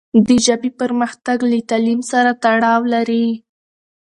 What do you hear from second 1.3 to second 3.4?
له تعلیم سره تړاو لري.